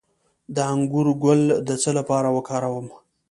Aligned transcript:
د 0.55 0.57
انګور 0.73 1.07
ګل 1.23 1.41
د 1.67 1.69
څه 1.81 1.91
لپاره 1.99 2.27
وکاروم؟ 2.35 2.87